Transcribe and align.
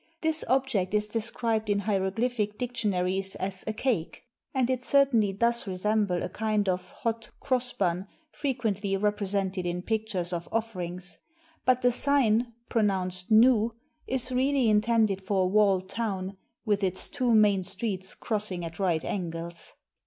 This 0.21 0.43
object 0.47 0.95
is 0.95 1.05
described 1.05 1.69
in 1.69 1.81
hieroglyphic 1.81 2.57
diction 2.57 2.91
aries 2.91 3.35
as 3.35 3.63
a 3.67 3.73
"cake," 3.73 4.23
audit 4.55 4.83
certainly 4.83 5.31
does 5.31 5.67
resemble 5.67 6.23
a 6.23 6.27
kind 6.29 6.67
of 6.67 6.89
hot 6.89 7.29
cross 7.39 7.71
bun 7.71 8.07
frequently 8.31 8.97
represented 8.97 9.67
in 9.67 9.83
pictures 9.83 10.33
of 10.33 10.49
offer 10.51 10.81
ings; 10.81 11.19
but 11.65 11.83
the 11.83 11.91
sign 11.91 12.51
(pronounced 12.67 13.29
nu) 13.29 13.73
is 14.07 14.31
really 14.31 14.69
intended 14.71 15.23
for 15.23 15.43
a 15.43 15.47
walled 15.47 15.87
town, 15.87 16.35
with 16.65 16.83
its 16.83 17.07
two 17.11 17.35
main 17.35 17.61
streets 17.61 18.15
crossing 18.15 18.65
at 18.65 18.79
right 18.79 19.05
angles. 19.05 19.75